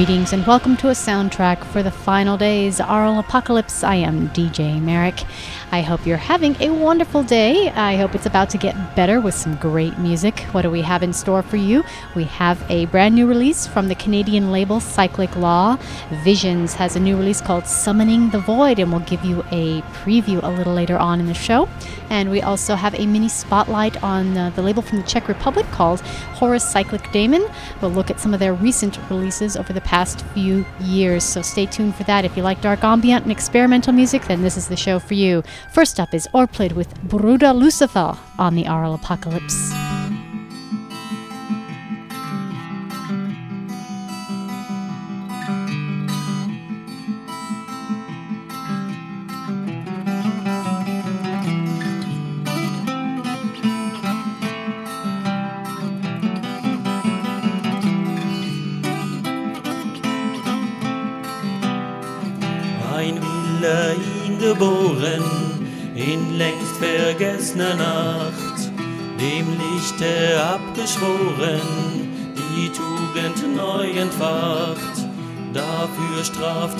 [0.00, 3.84] Greetings and welcome to a soundtrack for the final days, Aural Apocalypse.
[3.84, 5.26] I am DJ Merrick.
[5.72, 7.68] I hope you're having a wonderful day.
[7.68, 10.40] I hope it's about to get better with some great music.
[10.52, 11.84] What do we have in store for you?
[12.16, 15.76] We have a brand new release from the Canadian label Cyclic Law.
[16.24, 20.42] Visions has a new release called Summoning the Void, and we'll give you a preview
[20.42, 21.68] a little later on in the show.
[22.08, 25.66] And we also have a mini spotlight on uh, the label from the Czech Republic
[25.66, 27.46] called Horus Cyclic Daemon.
[27.82, 31.66] We'll look at some of their recent releases over the past few years, so stay
[31.66, 32.24] tuned for that.
[32.24, 35.42] If you like dark ambient and experimental music, then this is the show for you.
[35.72, 39.99] First up is Orplid with Bruder Luzifer on the Aural Apocalypse.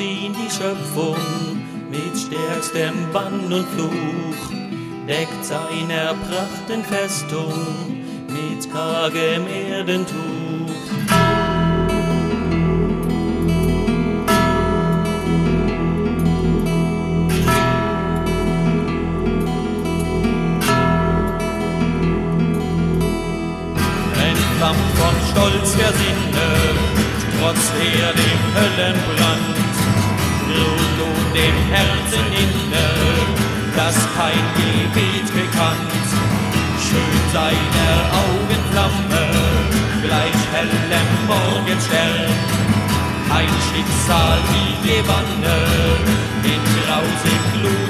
[0.00, 1.16] Ihn die Schöpfung
[1.90, 4.50] mit stärkstem Bann und Fluch,
[5.06, 7.52] deckt seiner Prachten Festung
[8.28, 10.16] mit kargem Erdentuch.
[24.30, 26.48] Entflammt von Stolz der Sinne,
[27.38, 29.59] trotz er dem Höllenbrand,
[30.56, 32.86] ruht nun dem Herzen inne,
[33.76, 36.08] das kein Gebet gekannt.
[36.84, 39.24] Schön seiner Augen Flamme,
[40.02, 42.30] gleich hellem Morgenstern,
[43.38, 45.58] ein Schicksal wie Gewanne,
[46.42, 47.80] in grausig Glut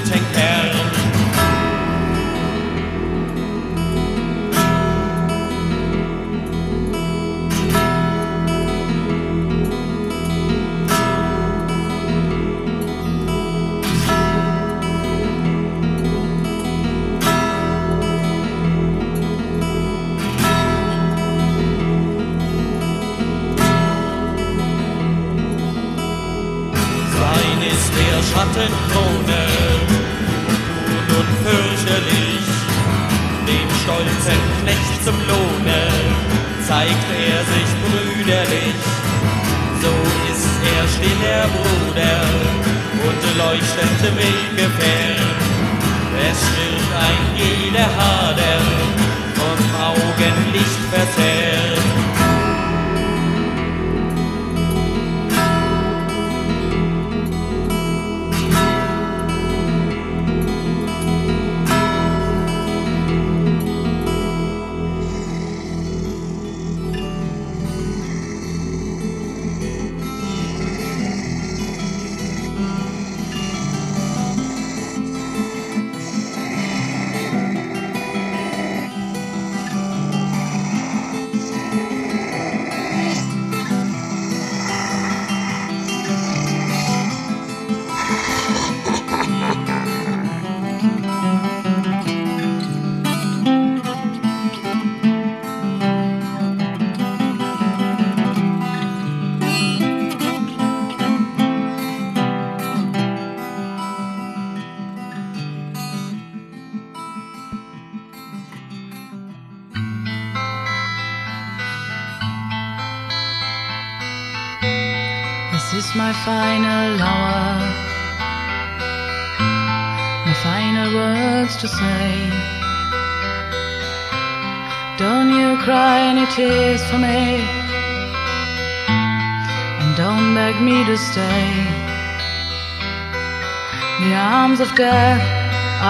[134.80, 135.20] death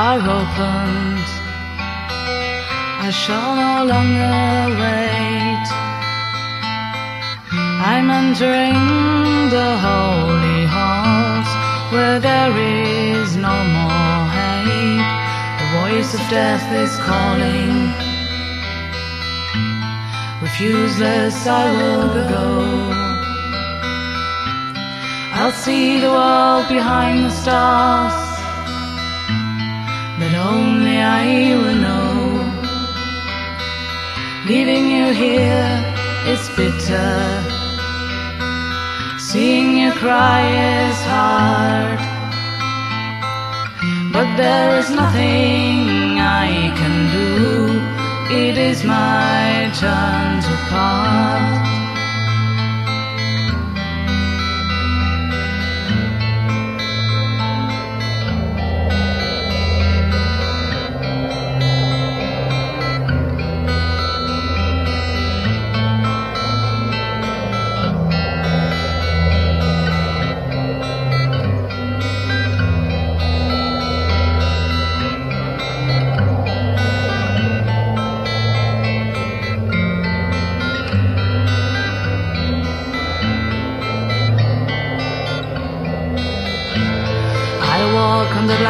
[0.05, 1.27] are opened.
[3.07, 4.39] I shall no longer
[4.83, 5.67] wait.
[7.93, 8.81] I'm entering
[9.57, 11.51] the holy halls
[11.93, 12.55] where there
[13.15, 15.07] is no more hate.
[15.61, 17.75] The voice of death is calling.
[20.43, 22.49] Refuseless, I will go.
[25.39, 28.20] I'll see the world behind the stars
[31.01, 32.11] I will know.
[34.47, 35.69] Leaving you here
[36.27, 37.13] is bitter.
[39.19, 40.43] Seeing you cry
[40.83, 42.01] is hard,
[44.13, 47.31] but there is nothing I can do.
[48.35, 51.80] It is my turn to part.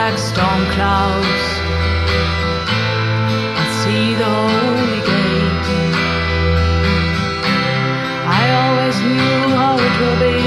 [0.01, 1.45] Black storm clouds.
[3.63, 5.69] I see the holy gate.
[8.41, 10.41] I always knew how it will be.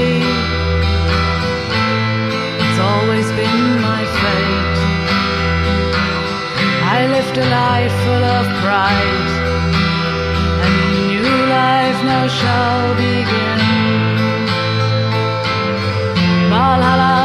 [2.64, 4.78] It's always been my fate.
[6.96, 9.30] I lived a life full of pride,
[10.64, 10.74] and
[11.12, 13.60] new life now shall begin.
[16.50, 17.23] Valhalla's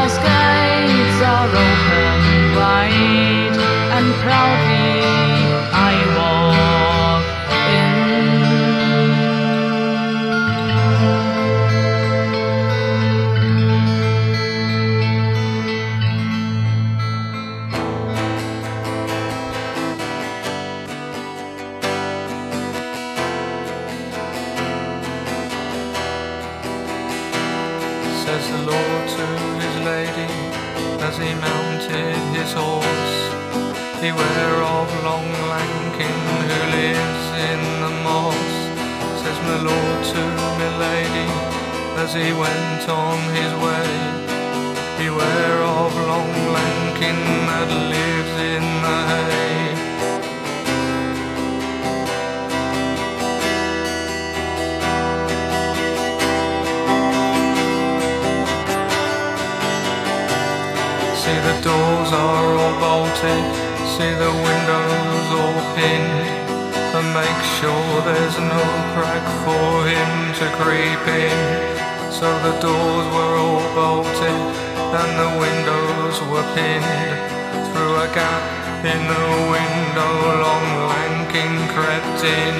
[42.09, 43.89] as he went on his way.
[44.97, 47.19] Beware of long Lankin
[47.49, 49.75] that lives in the hay.
[61.21, 63.45] See the doors are all bolted,
[63.93, 66.25] see the windows all pinned,
[66.97, 68.63] and make sure there's no
[68.95, 71.68] crack for him to creep in.
[72.11, 74.41] So the doors were all bolted,
[74.99, 77.29] and the windows were pinned.
[77.71, 79.25] Through a gap in the
[79.55, 80.13] window,
[80.43, 82.57] long Lankin crept in.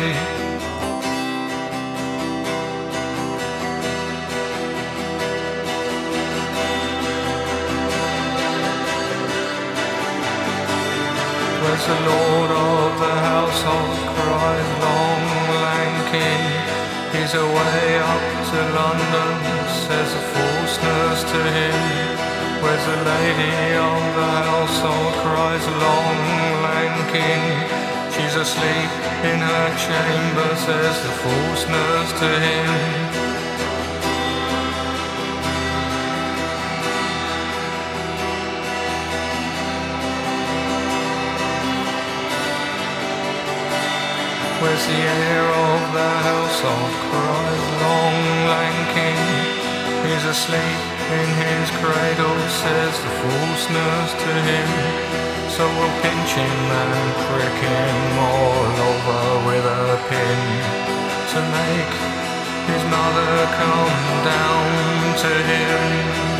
[11.61, 15.23] Where's the Lord of the household cries long
[15.63, 16.58] Lankin
[17.13, 19.33] He's away up to London
[19.85, 21.79] says the false nurse to him
[22.61, 23.55] Where's the lady
[23.89, 26.17] of the household cries long
[26.65, 28.91] Lankin She's asleep
[29.23, 33.29] in her chamber says the false nurse to him.
[44.61, 45.49] Where's the heir
[45.95, 48.17] of house household cries long
[48.49, 49.19] Lankin
[50.05, 50.81] He's asleep
[51.17, 54.69] in his cradle says the false nurse to him.
[55.49, 60.41] So we'll pinch him and prick him all over with a pin.
[61.33, 61.93] To make
[62.71, 66.38] his mother come down to him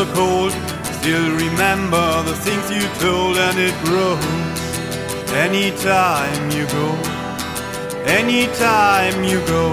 [0.00, 0.52] so cold.
[1.00, 4.24] Still remember the things you told, and it grows
[5.32, 6.88] anytime you go.
[8.06, 9.64] Anytime you go.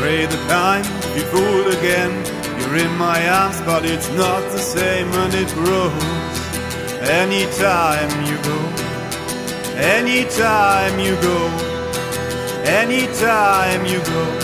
[0.00, 0.84] Pray the time
[1.16, 2.12] you fool again.
[2.58, 5.92] You're in my arms, but it's not the same, and it grows
[7.22, 8.58] anytime you go.
[9.76, 11.61] Anytime you go
[12.64, 14.41] anytime you go.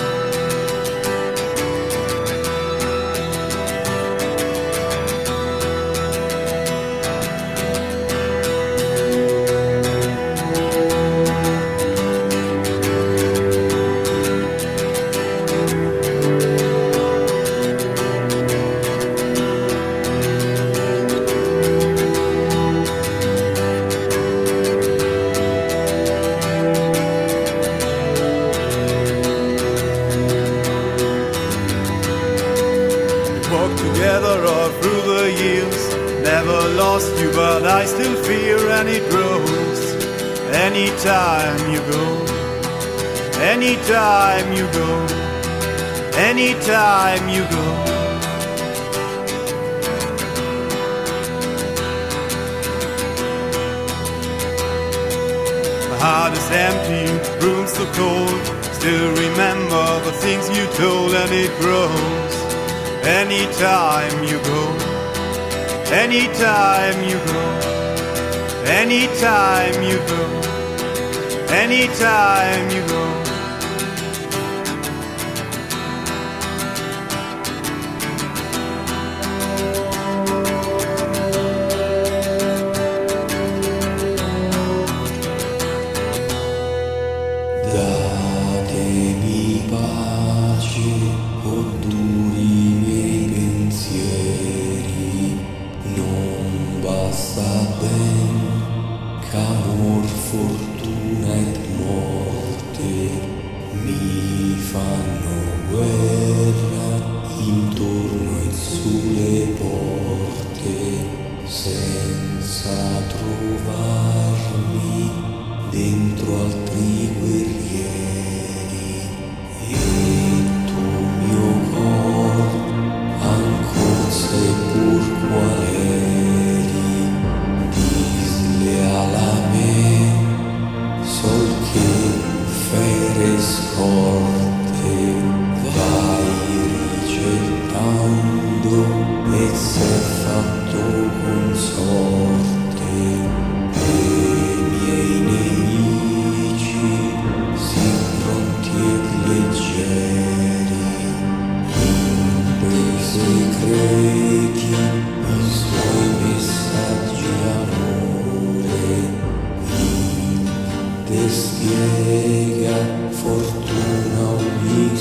[161.08, 162.76] Despiega
[163.10, 164.94] fortuna ogni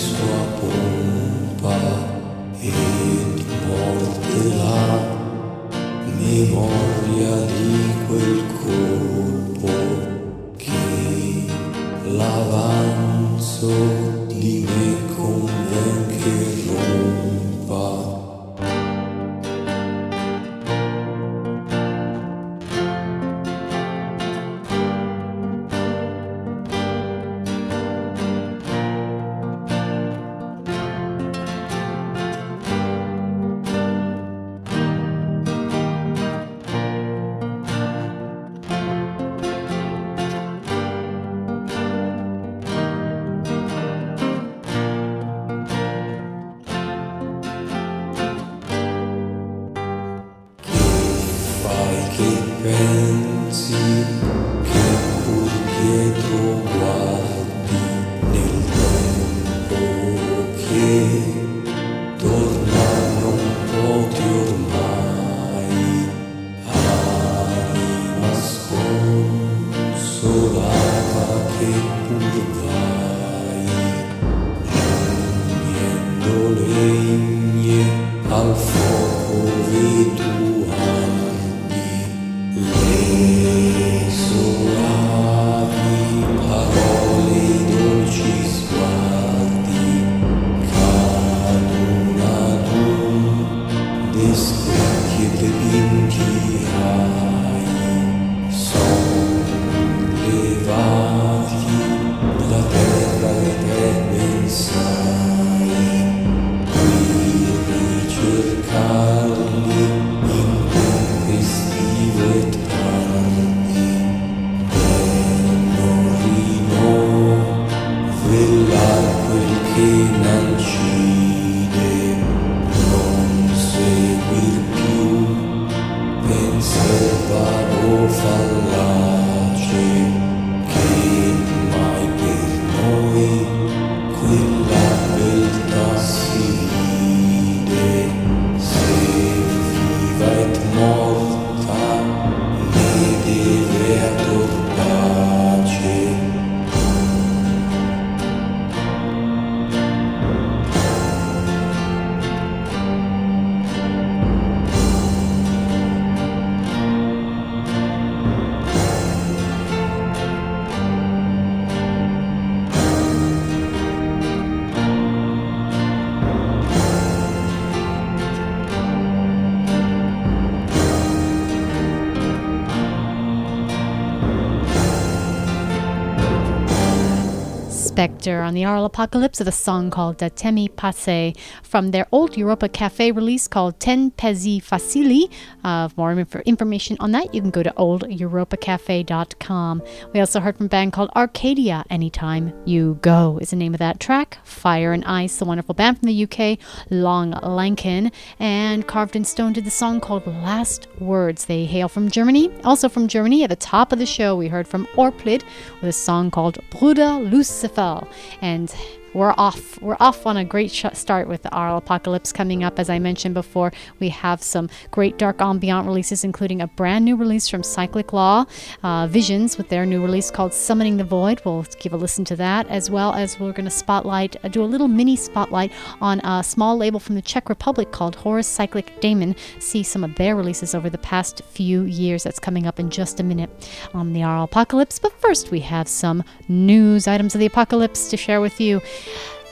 [178.27, 181.33] On the Aural Apocalypse with a song called Datemi Pace
[181.67, 185.29] from their old Europa Cafe release called Ten Pezzi Facili.
[185.63, 189.83] Uh, for more inf- information on that, you can go to oldeuropacafe.com.
[190.13, 191.83] We also heard from a band called Arcadia.
[191.89, 194.37] Anytime You Go is the name of that track.
[194.43, 196.57] Fire and Ice, the wonderful band from the UK,
[196.89, 201.45] Long Lankin, and Carved in Stone did the song called Last Words.
[201.45, 202.51] They hail from Germany.
[202.63, 205.43] Also from Germany, at the top of the show, we heard from Orplid
[205.81, 208.07] with a song called Bruder Luzifer.
[208.41, 208.73] And
[209.17, 209.81] we're off.
[209.81, 212.77] We're off on a great sh- start with the Aural Apocalypse coming up.
[212.77, 217.15] As I mentioned before, we have some great dark ambient releases, including a brand new
[217.15, 218.45] release from Cyclic Law,
[218.83, 221.41] uh, Visions, with their new release called Summoning the Void.
[221.43, 224.63] We'll give a listen to that, as well as we're going to spotlight, uh, do
[224.63, 229.01] a little mini spotlight on a small label from the Czech Republic called Horus Cyclic
[229.01, 229.35] Daemon.
[229.57, 232.21] See some of their releases over the past few years.
[232.21, 233.49] That's coming up in just a minute
[233.95, 234.99] on the Aural Apocalypse.
[234.99, 238.79] But first, we have some news items of the apocalypse to share with you.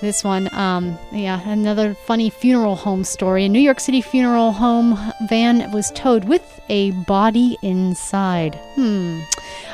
[0.02, 3.46] This one, um, yeah, another funny funeral home story.
[3.46, 8.56] A New York City funeral home van was towed with a body inside.
[8.76, 9.22] Hmm.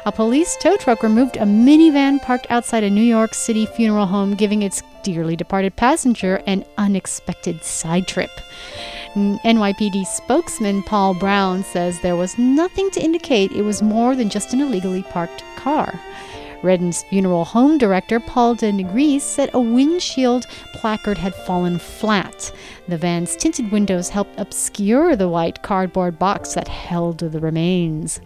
[0.06, 4.36] A police tow truck removed a minivan parked outside a New York City funeral home,
[4.36, 8.32] giving its dearly departed passenger an unexpected side trip.
[9.16, 14.54] NYPD spokesman Paul Brown says there was nothing to indicate it was more than just
[14.54, 16.00] an illegally parked car.
[16.64, 22.52] Redden's funeral home director, Paul de Negris, said a windshield placard had fallen flat.
[22.88, 28.22] The van's tinted windows helped obscure the white cardboard box that held the remains.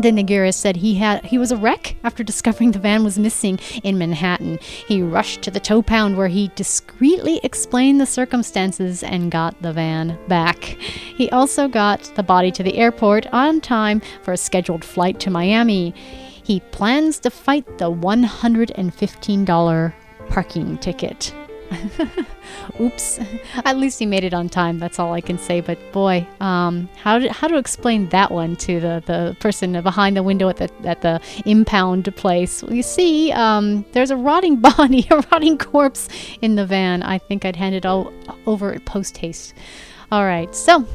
[0.00, 3.58] De Negris said he had he was a wreck after discovering the van was missing
[3.82, 4.58] in Manhattan.
[4.88, 9.72] He rushed to the tow pound where he discreetly explained the circumstances and got the
[9.72, 10.64] van back.
[11.16, 15.30] He also got the body to the airport on time for a scheduled flight to
[15.30, 15.94] Miami.
[16.42, 19.92] He plans to fight the $115
[20.28, 21.34] parking ticket.
[22.80, 23.20] Oops.
[23.64, 24.78] At least he made it on time.
[24.78, 25.60] That's all I can say.
[25.60, 30.16] But boy, um, how to, how to explain that one to the, the person behind
[30.16, 32.62] the window at the at the impound place?
[32.62, 36.08] Well, you see, um, there's a rotting body, a rotting corpse
[36.40, 37.02] in the van.
[37.02, 38.12] I think I'd hand it all
[38.46, 39.54] over post haste.
[40.10, 40.86] All right, so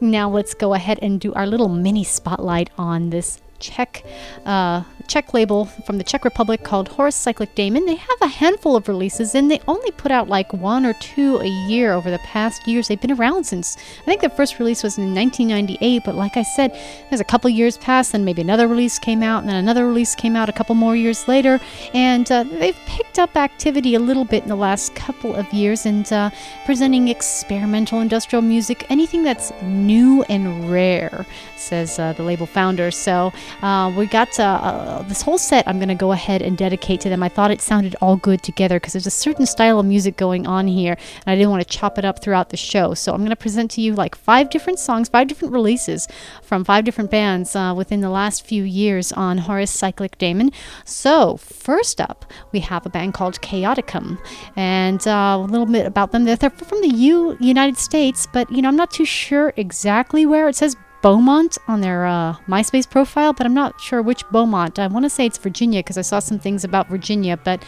[0.00, 4.04] now let's go ahead and do our little mini spotlight on this Czech
[4.44, 7.86] uh, Czech label from the Czech Republic called Horus Cyclic Daemon.
[7.86, 11.38] They have a handful of releases and they only put out like one or two
[11.38, 12.88] a year over the past years.
[12.88, 16.42] They've been around since, I think their first release was in 1998, but like I
[16.42, 16.72] said,
[17.08, 20.14] there's a couple years passed, and maybe another release came out, and then another release
[20.14, 21.60] came out a couple more years later,
[21.94, 25.86] and uh, they've picked up activity a little bit in the last couple of years
[25.86, 26.30] and uh,
[26.64, 32.90] presenting experimental industrial music, anything that's new and rare, says uh, the label founder.
[32.90, 36.56] So uh, we got uh, uh, this whole set I'm going to go ahead and
[36.56, 37.22] dedicate to them.
[37.22, 40.46] I thought it sounded all good together because there's a certain style of music going
[40.46, 42.94] on here, and I didn't want to chop it up throughout the show.
[42.94, 46.08] So I'm going to present to you like five different songs, five different releases
[46.42, 50.50] from five different bands uh, within the last few years on Horus Cyclic Daemon.
[50.84, 54.18] So, first up, we have a band called Chaoticum,
[54.56, 56.24] and uh, a little bit about them.
[56.24, 60.24] They're, they're from the U- United States, but you know, I'm not too sure exactly
[60.26, 60.48] where.
[60.48, 64.80] It says Beaumont on their uh, MySpace profile, but I'm not sure which Beaumont.
[64.80, 67.64] I want to say it's Virginia because I saw some things about Virginia, but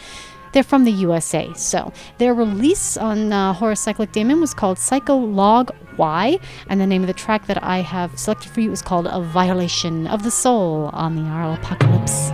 [0.51, 1.49] they're from the USA.
[1.53, 6.85] So their release on uh, Horus Cyclic Daemon was called Psycho Log Y, and the
[6.85, 10.23] name of the track that I have selected for you is called A Violation of
[10.23, 12.31] the Soul on the Aural Apocalypse.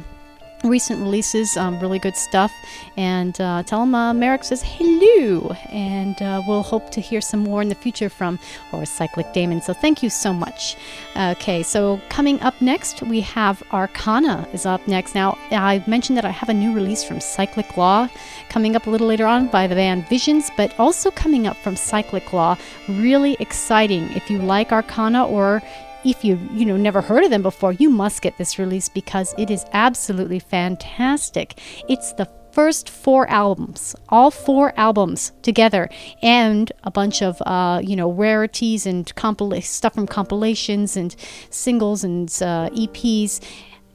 [0.64, 2.52] recent releases, um, really good stuff.
[2.96, 5.54] And uh, tell them uh, Merrick says hello.
[5.70, 8.38] And uh, we'll hope to hear some more in the future from
[8.70, 9.62] Horus Cyclic Daemon.
[9.62, 10.76] So thank you so much.
[11.16, 15.14] Okay, so coming up next, we have Arcana is up next.
[15.14, 18.08] Now, I mentioned that I have a new release from Cyclic Law
[18.48, 21.76] coming up a little later on by the band Visions, but also coming up from
[21.76, 22.56] Cyclic Law.
[22.88, 24.10] Really exciting.
[24.12, 25.62] If you like Arcana or
[26.04, 29.34] if you you know never heard of them before, you must get this release because
[29.38, 31.58] it is absolutely fantastic.
[31.88, 35.88] It's the first four albums, all four albums together,
[36.22, 41.14] and a bunch of uh, you know rarities and compila- stuff from compilations and
[41.50, 43.40] singles and uh, EPs.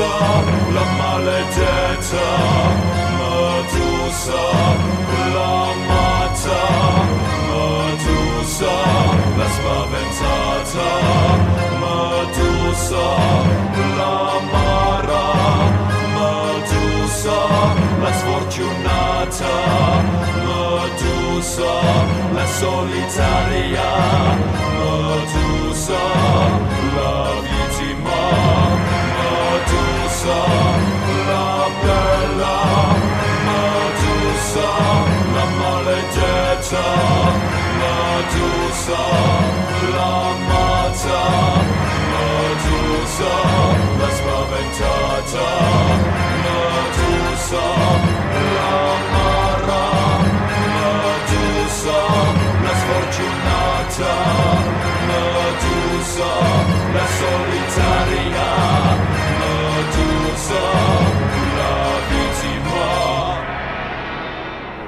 [0.00, 0.42] Medusa,
[0.72, 2.28] la maledetta
[3.18, 4.42] Medusa,
[5.34, 6.62] la mata
[7.50, 8.74] Medusa,
[9.36, 10.88] la spaventata
[11.82, 13.06] Medusa,
[13.98, 14.16] la
[14.52, 15.26] mara
[16.16, 17.38] Medusa,
[18.02, 19.54] la sfortunata
[20.46, 21.72] Medusa,
[22.32, 23.90] la solitaria
[24.78, 26.59] Medusa
[34.50, 34.68] tusa,
[35.34, 36.84] la malegezza,
[37.80, 37.98] la
[38.32, 39.02] giusa,
[39.94, 40.14] la
[40.48, 41.22] mazza,
[42.12, 42.28] la
[42.64, 43.34] giusa,
[44.00, 45.48] la spaventata,
[46.44, 46.62] la
[46.96, 47.66] giusa,
[48.56, 48.74] la
[49.12, 49.86] mara,
[50.76, 51.98] la giusa,
[52.64, 54.14] la sfortunata,
[55.08, 56.30] la giusa,
[56.94, 58.79] la solitaria.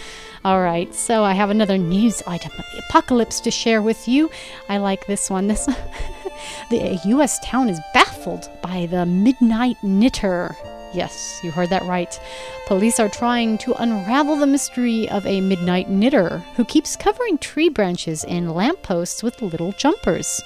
[0.44, 4.32] All right, so I have another news item of the apocalypse to share with you.
[4.70, 5.48] I like this one.
[5.48, 5.66] This
[6.70, 7.40] the U.S.
[7.46, 10.56] town is baffled by the midnight knitter.
[10.94, 12.20] Yes, you heard that right.
[12.68, 17.70] Police are trying to unravel the mystery of a midnight knitter who keeps covering tree
[17.70, 20.42] branches and lampposts with little jumpers.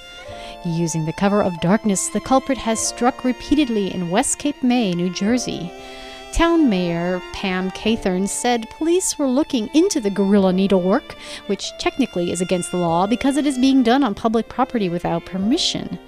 [0.66, 5.12] Using the cover of darkness, the culprit has struck repeatedly in West Cape May, New
[5.12, 5.72] Jersey.
[6.34, 12.42] Town Mayor Pam Kaithern said police were looking into the guerrilla needlework, which technically is
[12.42, 16.00] against the law because it is being done on public property without permission.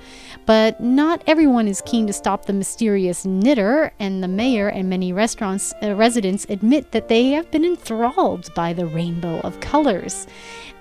[0.48, 5.12] But not everyone is keen to stop the mysterious knitter, and the mayor and many
[5.12, 10.26] restaurants uh, residents admit that they have been enthralled by the rainbow of colors.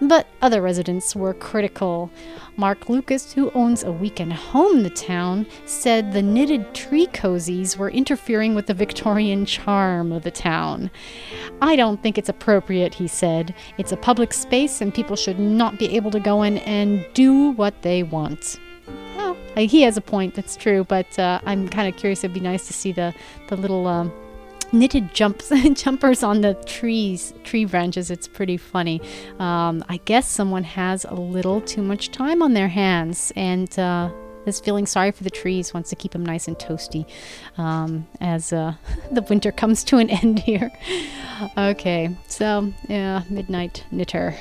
[0.01, 2.12] But other residents were critical.
[2.57, 7.77] Mark Lucas, who owns a weekend home in the town, said the knitted tree cozies
[7.77, 10.93] were interfering with the Victorian charm of the town.
[11.61, 13.53] I don't think it's appropriate, he said.
[13.79, 17.51] It's a public space and people should not be able to go in and do
[17.51, 18.61] what they want.
[19.57, 22.22] Well, he has a point, that's true, but uh, I'm kind of curious.
[22.22, 23.14] It'd be nice to see the,
[23.48, 23.86] the little.
[23.86, 24.12] Um,
[24.72, 29.00] knitted jumps jumpers on the trees tree branches it's pretty funny
[29.38, 34.11] um, i guess someone has a little too much time on their hands and uh,
[34.44, 37.07] is feeling sorry for the trees wants to keep them nice and toasty
[37.59, 38.74] um, as uh,
[39.12, 40.72] the winter comes to an end here
[41.57, 44.34] okay so yeah midnight knitter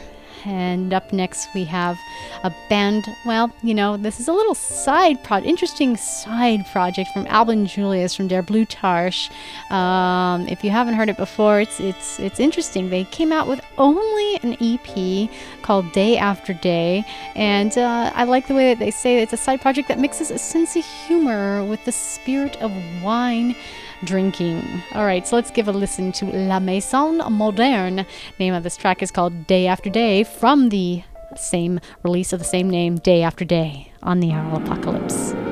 [0.45, 1.97] and up next, we have
[2.43, 3.05] a band.
[3.25, 8.15] Well, you know, this is a little side project, interesting side project from Albin Julius
[8.15, 9.31] from Der Blutharsch.
[9.71, 12.89] Um, if you haven't heard it before, it's it's it's interesting.
[12.89, 15.29] They came out with only an EP
[15.61, 17.03] called Day After Day,
[17.35, 20.31] and uh, I like the way that they say it's a side project that mixes
[20.31, 22.71] a sense of humor with the spirit of
[23.01, 23.55] wine
[24.03, 24.83] drinking.
[24.93, 28.05] All right, so let's give a listen to La Maison Moderne.
[28.39, 31.03] Name of this track is called Day After Day from the
[31.37, 35.44] same release of the same name, Day After Day, on the Aural Apocalypse.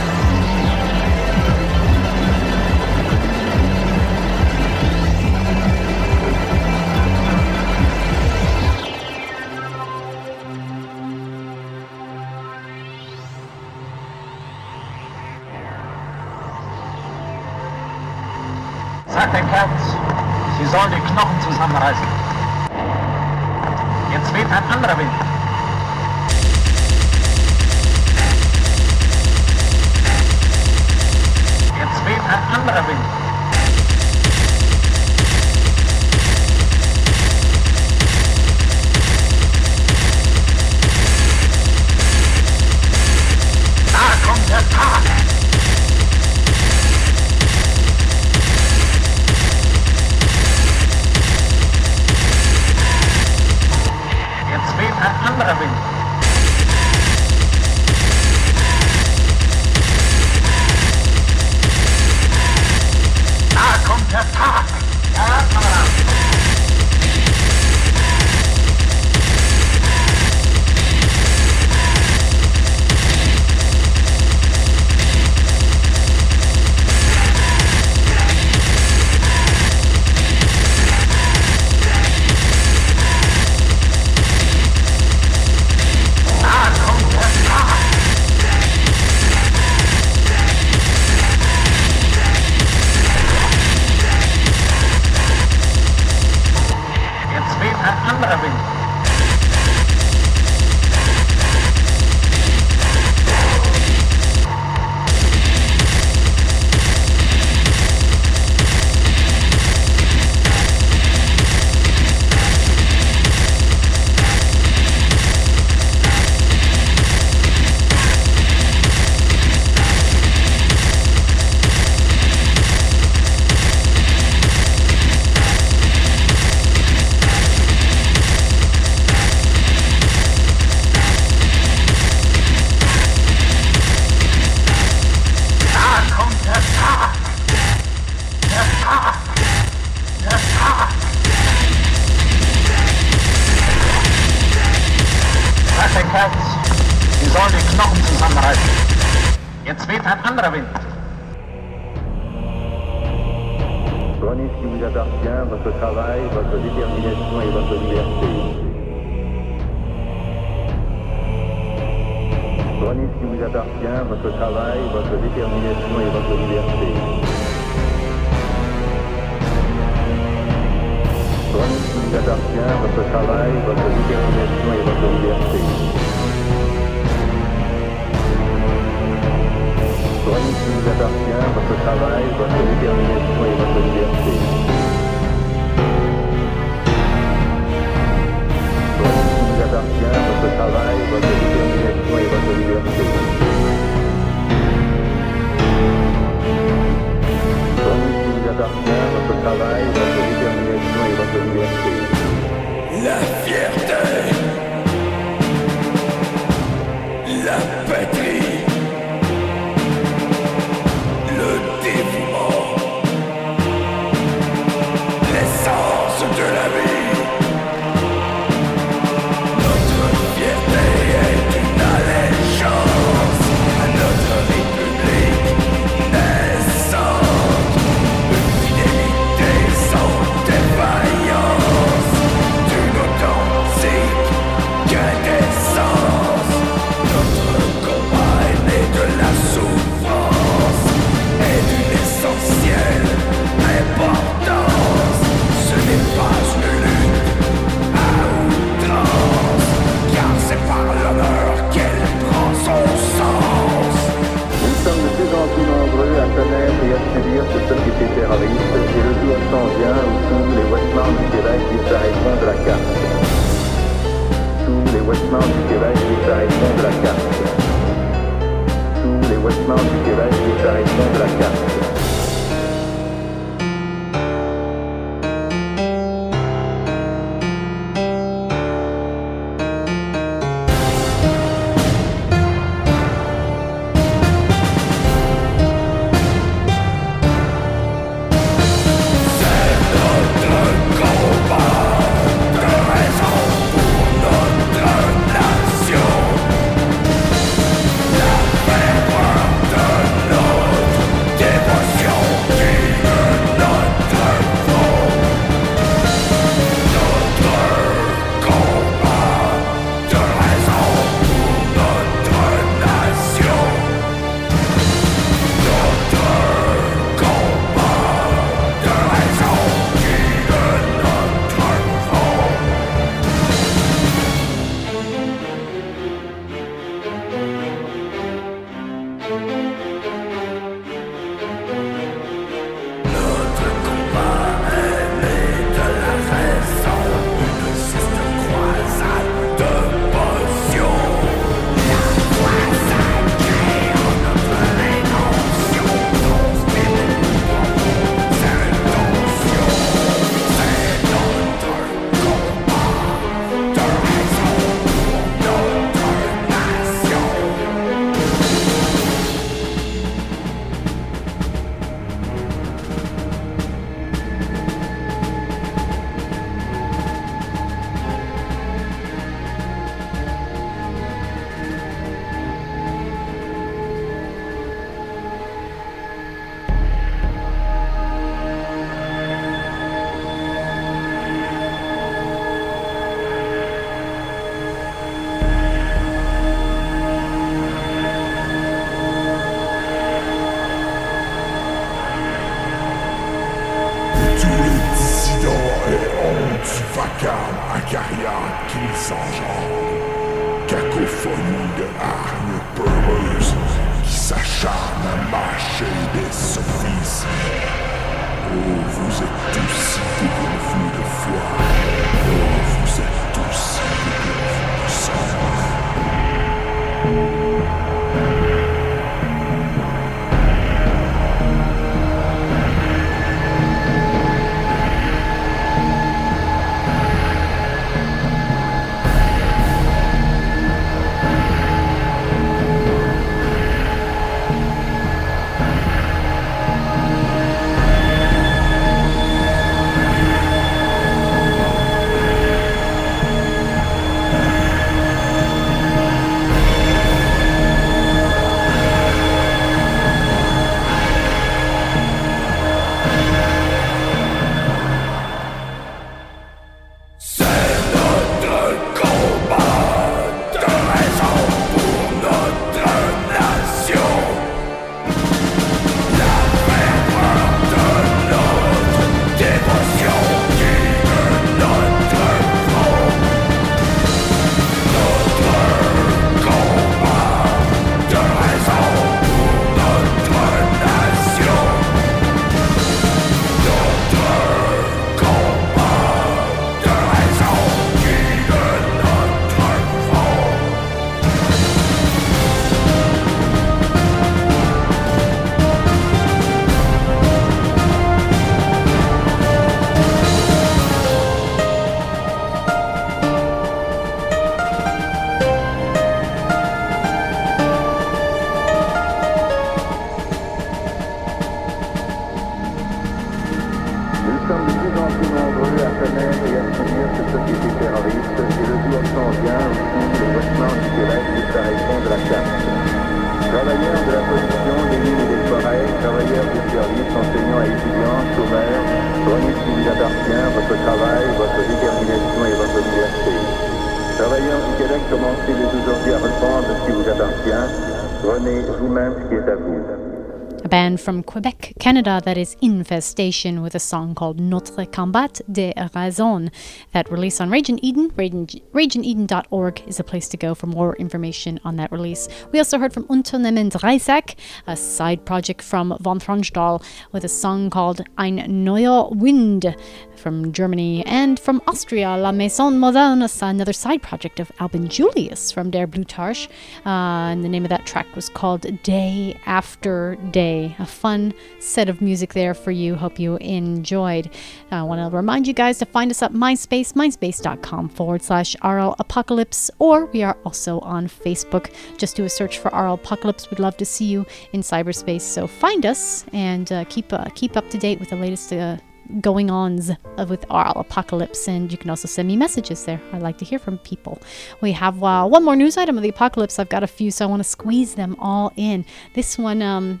[542.06, 546.52] Canada, that is Infestation with a song called Notre Combat de Raison
[546.92, 548.12] that release on Rage in Eden.
[548.14, 552.28] Rage- RageInEden.org is a place to go for more information on that release.
[552.52, 554.36] We also heard from Unternehmen Dreizack,
[554.68, 556.80] a side project from Von Thronstahl,
[557.10, 559.74] with a song called Ein Neuer Wind
[560.16, 565.70] from Germany, and from Austria, La Maison Moderne, another side project of Albin Julius from
[565.70, 566.48] Der Blutharsch.
[566.84, 570.74] Uh, and the name of that track was called Day After Day.
[570.78, 572.94] A fun set of music there for you.
[572.94, 574.30] Hope you enjoyed.
[574.70, 578.94] I want to remind you guys to find us at MySpace, myspace.com forward slash Aural
[578.98, 581.72] Apocalypse, or we are also on Facebook.
[581.98, 583.50] Just do a search for Aural Apocalypse.
[583.50, 585.22] We'd love to see you in cyberspace.
[585.22, 588.85] So find us and uh, keep uh, keep up to date with the latest.
[589.20, 589.90] Going ons
[590.28, 593.00] with our apocalypse and you can also send me messages there.
[593.12, 594.20] I like to hear from people.
[594.60, 596.58] We have uh, one more news item of the apocalypse.
[596.58, 598.84] I've got a few so i want to squeeze them all in.
[599.14, 600.00] This one um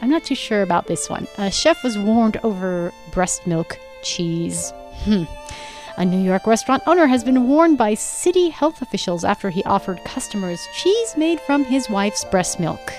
[0.00, 1.26] i'm not too sure about this one.
[1.38, 4.72] A chef was warned over breast milk cheese.
[5.04, 5.24] Hmm
[5.96, 10.04] a New York restaurant owner has been warned by city health officials after he offered
[10.04, 12.92] customers cheese made from his wife's breast milk.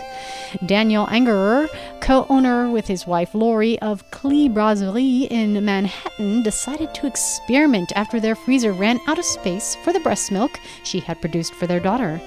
[0.66, 1.68] Daniel Angerer,
[2.00, 8.20] co owner with his wife Lori of Klee Brasserie in Manhattan, decided to experiment after
[8.20, 11.80] their freezer ran out of space for the breast milk she had produced for their
[11.80, 12.22] daughter.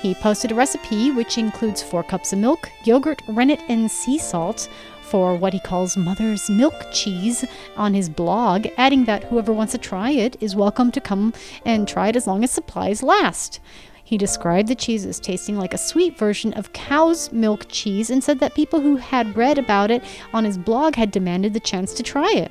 [0.00, 4.68] He posted a recipe which includes four cups of milk, yogurt, rennet, and sea salt
[5.12, 7.44] for what he calls mother's milk cheese
[7.76, 11.34] on his blog, adding that whoever wants to try it is welcome to come
[11.66, 13.60] and try it as long as supplies last.
[14.02, 18.24] He described the cheese as tasting like a sweet version of cow's milk cheese and
[18.24, 20.02] said that people who had read about it
[20.32, 22.50] on his blog had demanded the chance to try it.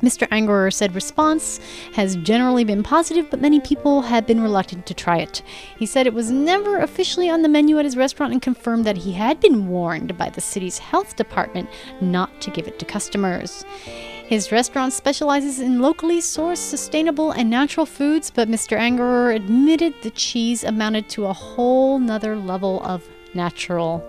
[0.00, 0.26] Mr.
[0.28, 1.60] Angerer said response
[1.94, 5.42] has generally been positive, but many people have been reluctant to try it.
[5.76, 8.98] He said it was never officially on the menu at his restaurant and confirmed that
[8.98, 11.68] he had been warned by the city's health department
[12.00, 13.64] not to give it to customers.
[14.26, 18.78] His restaurant specializes in locally sourced, sustainable, and natural foods, but Mr.
[18.78, 24.06] Angerer admitted the cheese amounted to a whole nother level of natural.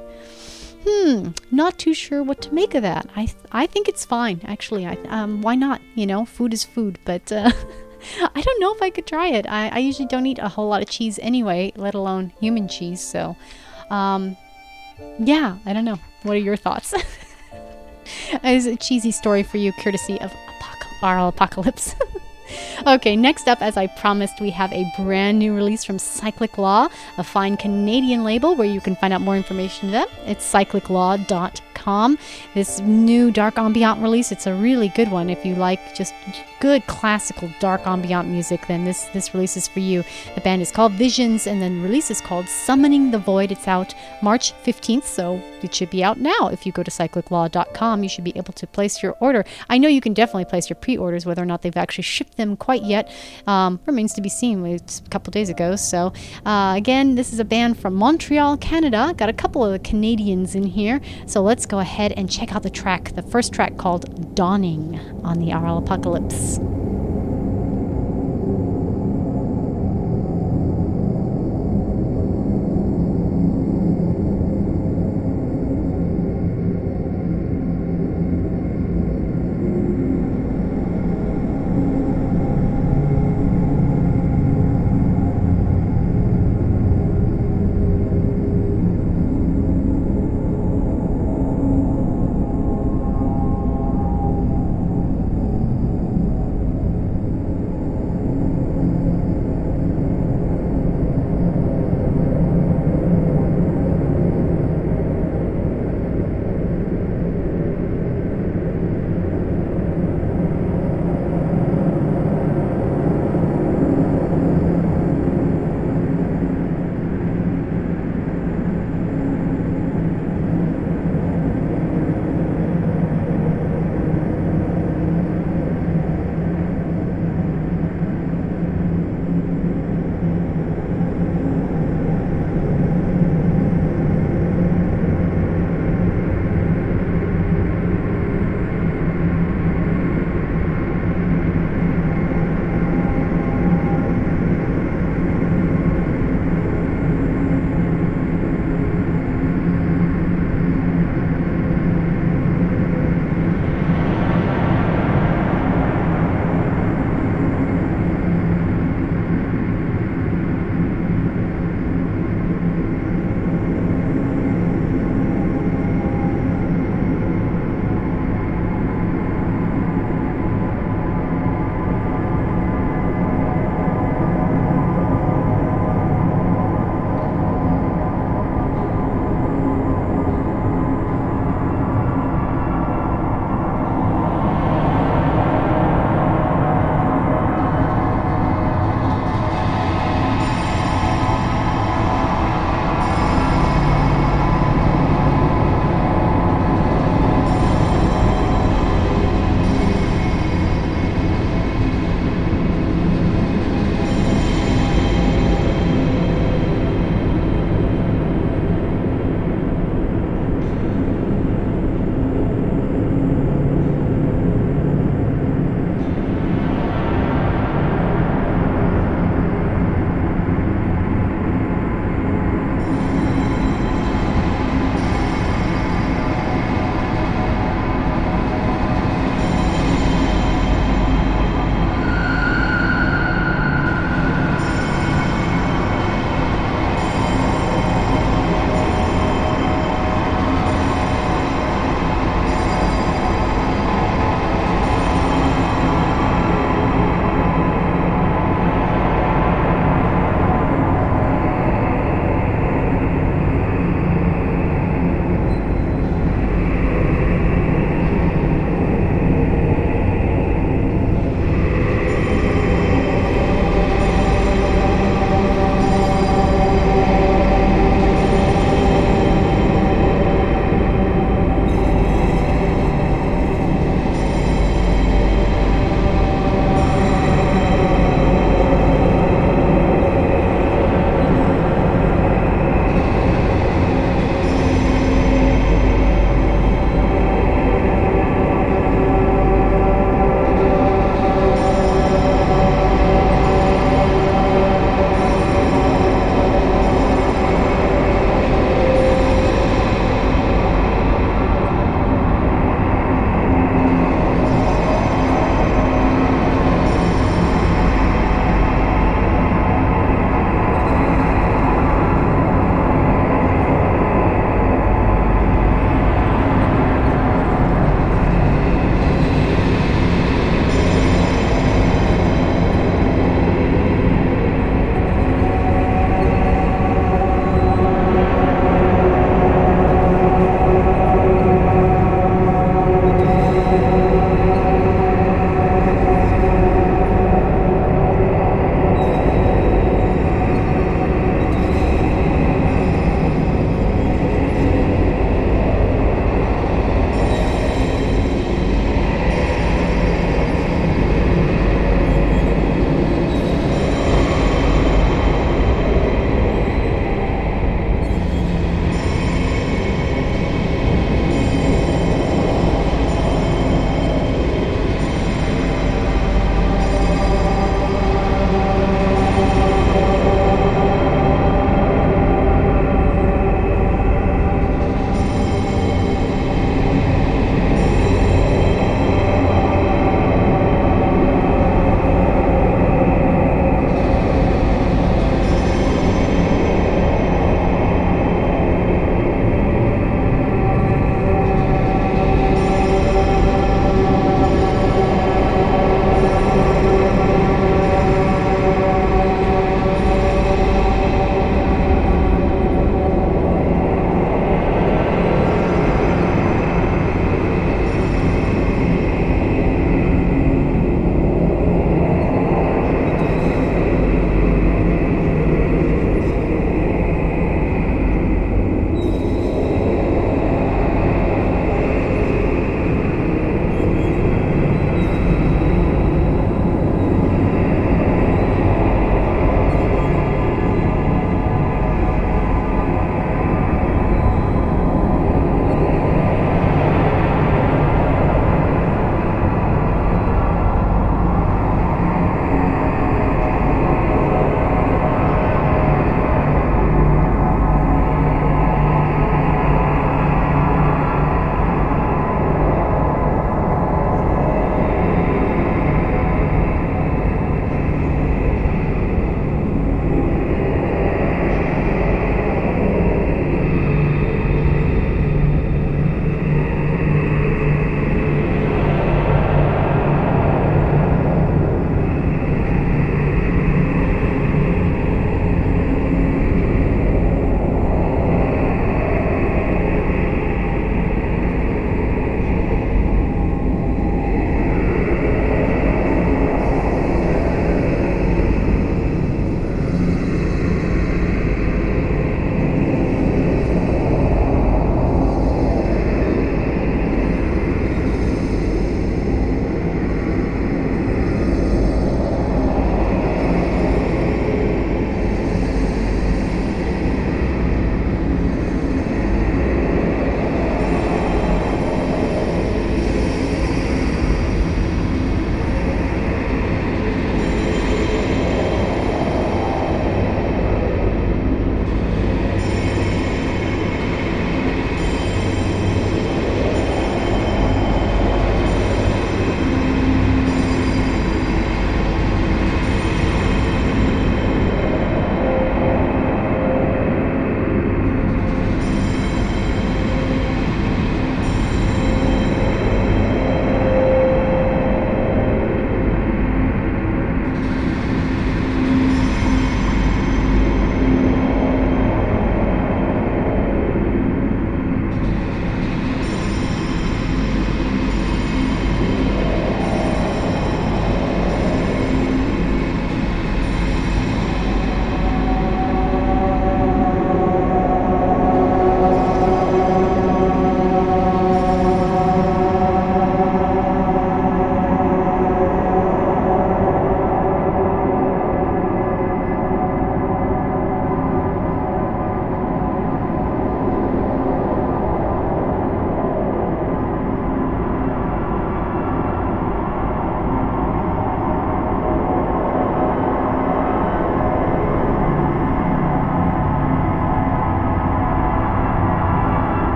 [0.88, 3.08] Hmm, not too sure what to make of that.
[3.16, 4.88] I th- I think it's fine, actually.
[4.88, 5.80] I um, why not?
[5.96, 7.52] You know, food is food, but uh,
[8.36, 9.46] I don't know if I could try it.
[9.48, 13.02] I, I usually don't eat a whole lot of cheese anyway, let alone human cheese.
[13.02, 13.36] So,
[13.92, 14.36] um,
[15.20, 16.00] yeah, I don't know.
[16.24, 16.94] What are your thoughts?
[18.44, 20.32] It's a cheesy story for you, courtesy of
[21.02, 21.96] Apoc- Apocalypse.
[22.88, 26.90] Okay, next up, as I promised, we have a brand new release from Cyclic Law,
[27.18, 30.10] a fine Canadian label where you can find out more information about.
[30.26, 32.18] It's cycliclaw.com.
[32.54, 35.30] This new dark ambient release, it's a really good one.
[35.30, 36.14] If you like just
[36.60, 40.04] good classical dark ambient music, then this this release is for you.
[40.36, 43.52] The band is called Visions, and then the release is called Summoning the Void.
[43.52, 46.50] It's out March 15th, so it should be out now.
[46.50, 49.46] If you go to cycliclaw.com, you should be able to place your order.
[49.70, 51.26] I know you can definitely place your pre-orders.
[51.26, 53.12] Whether or not they've actually shipped them quite yet
[53.48, 54.66] um, remains to be seen.
[54.66, 55.76] It's a couple days ago.
[55.76, 56.14] So
[56.46, 59.14] uh, again, this is a band from Montreal, Canada.
[59.16, 61.02] Got a couple of Canadians in here.
[61.26, 63.16] So let's go ahead and check out the track.
[63.16, 66.60] The first track called Dawning on the Aural Apocalypse.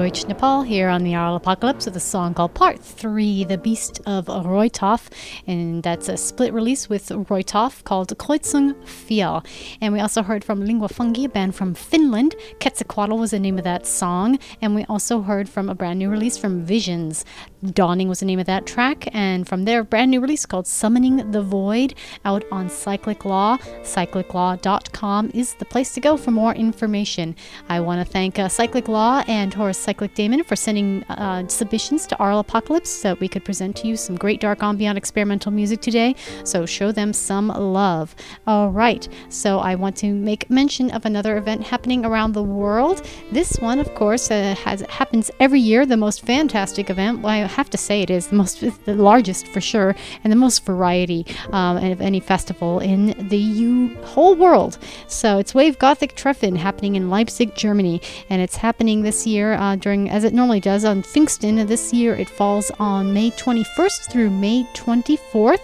[0.00, 4.00] Deutsch Nepal here on the Aural Apocalypse with a song called Part 3, The Beast
[4.06, 5.10] of Reutoff.
[5.46, 9.42] And that's a split release with Reutoff called Kreuzung 4.
[9.82, 12.34] And we also heard from Lingua Fungi, a band from Finland.
[12.62, 14.38] Quetzalcoatl was the name of that song.
[14.62, 17.26] And we also heard from a brand new release from Visions.
[17.64, 19.08] Dawning was the name of that track.
[19.14, 23.58] And from their brand new release called Summoning the Void out on Cyclic Law.
[23.82, 27.36] CyclicLaw.com is the place to go for more information.
[27.68, 32.06] I want to thank uh, Cyclic Law and Horus Cyclic Daemon for sending uh, submissions
[32.06, 35.52] to Aural Apocalypse so that we could present to you some great dark ambient experimental
[35.52, 36.14] music today.
[36.44, 38.14] So show them some love.
[38.46, 39.06] All right.
[39.28, 43.06] So I want to make mention of another event happening around the world.
[43.32, 45.84] This one, of course, uh, has happens every year.
[45.84, 47.24] The most fantastic event.
[47.24, 50.64] I have to say it is the most, the largest for sure, and the most
[50.64, 54.78] variety um, of any festival in the U- whole world.
[55.06, 59.54] So it's Wave Gothic Treffen happening in Leipzig, Germany, and it's happening this year.
[59.54, 61.66] Uh, during, as it normally does, on Pfingsten.
[61.66, 65.60] This year it falls on May 21st through May 24th.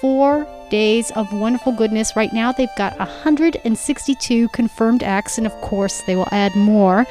[0.00, 2.16] Four days of wonderful goodness.
[2.16, 7.06] Right now they've got 162 confirmed acts, and of course they will add more.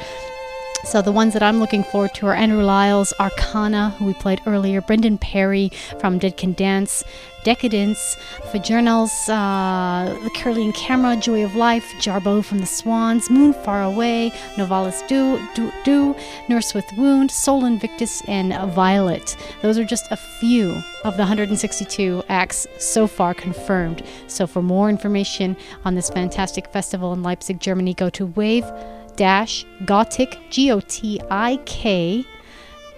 [0.84, 4.40] So the ones that I'm looking forward to are Andrew Liles, Arcana, who we played
[4.46, 5.70] earlier, Brendan Perry
[6.00, 7.04] from Dead Can Dance,
[7.44, 8.16] Decadence,
[8.50, 14.32] Fajernals, uh, The Curling Camera, Joy of Life, Jarboe from the Swans, Moon Far Away,
[14.56, 16.16] Novalis Do, Do, Do
[16.48, 19.36] Nurse with Wound, Sol Invictus, and Violet.
[19.62, 24.02] Those are just a few of the 162 acts so far confirmed.
[24.26, 28.64] So for more information on this fantastic festival in Leipzig, Germany, go to Wave
[29.16, 32.24] dash Gotik, G O T I K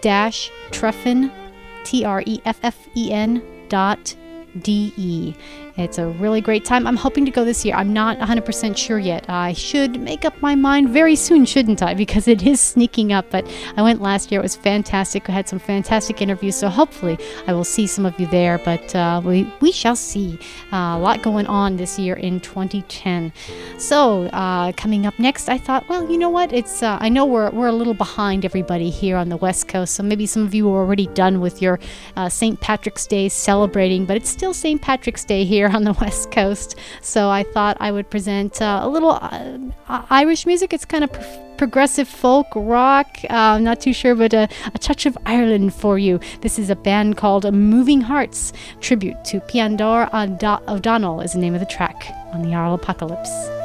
[0.00, 1.30] dash Treffen,
[1.84, 4.14] T R E F F E N dot
[4.60, 5.34] D E.
[5.76, 6.86] It's a really great time.
[6.86, 7.74] I'm hoping to go this year.
[7.74, 9.24] I'm not 100% sure yet.
[9.28, 11.94] I should make up my mind very soon, shouldn't I?
[12.02, 13.26] Because it is sneaking up.
[13.30, 14.40] But I went last year.
[14.40, 15.30] It was fantastic.
[15.30, 16.56] I had some fantastic interviews.
[16.56, 17.16] So hopefully
[17.46, 18.58] I will see some of you there.
[18.58, 20.38] But uh, we, we shall see.
[20.72, 23.32] Uh, a lot going on this year in 2010.
[23.78, 26.52] So uh, coming up next, I thought, well, you know what?
[26.52, 29.94] It's uh, I know we're, we're a little behind everybody here on the West Coast.
[29.94, 31.78] So maybe some of you are already done with your
[32.16, 32.60] uh, St.
[32.60, 34.04] Patrick's Day celebrating.
[34.06, 34.82] But it's still St.
[34.82, 36.76] Patrick's Day here on the West Coast.
[37.00, 39.58] So I thought I would present uh, a little uh,
[40.10, 40.72] Irish music.
[40.72, 43.08] It's kind of pro- progressive folk rock.
[43.30, 46.18] Uh, not too sure, but a, a, touch of Ireland for you.
[46.40, 48.52] This is a band called Moving Hearts.
[48.80, 50.08] Tribute to Peadar
[50.68, 53.61] O'Donnell is the name of the track on the Aural Apocalypse.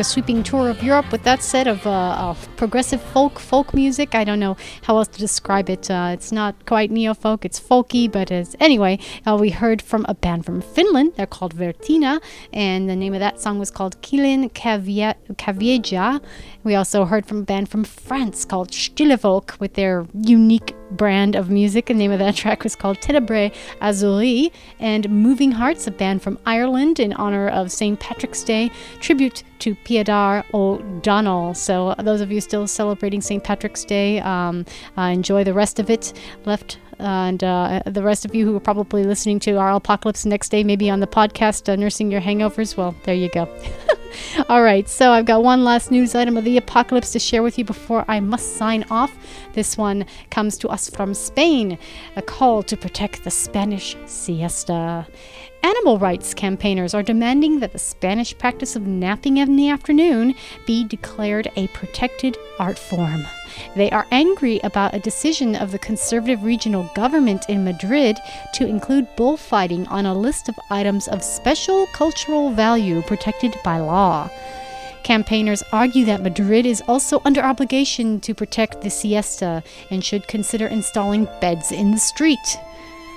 [0.00, 1.12] A sweeping tour of Europe.
[1.12, 4.14] With that set of, uh, of progressive folk, folk music.
[4.14, 5.90] I don't know how else to describe it.
[5.90, 10.04] Uh, it's not quite neo folk, it's folky, but it's, anyway, uh, we heard from
[10.10, 11.14] a band from Finland.
[11.16, 12.20] They're called Värttinä,
[12.52, 16.20] and the name of that song was called Kylän Kävijä.
[16.62, 21.36] We also heard from a band from France called Stille Volk with their unique brand
[21.36, 21.86] of music.
[21.86, 26.38] The name of that track was called Tenebrae Azuree, and Moving Hearts, a band from
[26.44, 27.98] Ireland in honor of St.
[27.98, 28.70] Patrick's Day,
[29.00, 31.54] tribute to Peadar O'Donnell.
[31.54, 33.44] So, those of you still celebrating St.
[33.44, 34.66] Patrick's Day, um,
[34.98, 36.12] uh, enjoy the rest of it.
[36.46, 40.48] Left and uh, the rest of you who are probably listening to Aural Apocalypse next
[40.48, 43.48] day, maybe on the podcast, uh, nursing your hangovers, well, there you go.
[44.48, 47.56] All right, so I've got one last news item of the apocalypse to share with
[47.56, 49.16] you before I must sign off.
[49.52, 51.78] This one comes to us from Spain
[52.16, 55.06] a call to protect the Spanish siesta.
[55.62, 60.34] Animal rights campaigners are demanding that the Spanish practice of napping in the afternoon
[60.66, 63.26] be declared a protected art form.
[63.76, 68.16] They are angry about a decision of the conservative regional government in Madrid
[68.54, 74.30] to include bullfighting on a list of items of special cultural value protected by law.
[75.02, 80.66] Campaigners argue that Madrid is also under obligation to protect the siesta and should consider
[80.66, 82.58] installing beds in the street.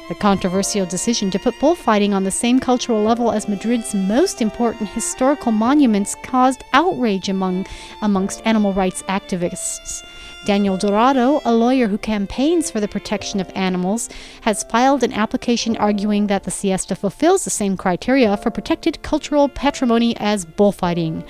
[0.09, 4.89] The controversial decision to put bullfighting on the same cultural level as Madrid's most important
[4.89, 7.65] historical monuments caused outrage among
[8.01, 10.03] amongst animal rights activists.
[10.45, 14.09] Daniel Dorado, a lawyer who campaigns for the protection of animals,
[14.41, 19.47] has filed an application arguing that the siesta fulfills the same criteria for protected cultural
[19.47, 21.23] patrimony as bullfighting.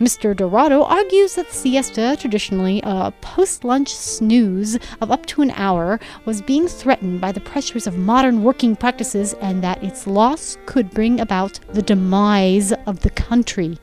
[0.00, 0.36] Mr.
[0.36, 5.98] Dorado argues that the siesta, traditionally a post lunch snooze of up to an hour,
[6.26, 10.90] was being threatened by the pressures of modern working practices and that its loss could
[10.90, 13.78] bring about the demise of the country.